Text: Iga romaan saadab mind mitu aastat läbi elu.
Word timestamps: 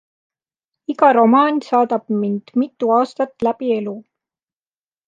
Iga 0.93 1.09
romaan 1.17 1.61
saadab 1.67 2.03
mind 2.23 2.45
mitu 2.59 2.91
aastat 2.99 3.31
läbi 3.49 3.73
elu. 3.79 3.97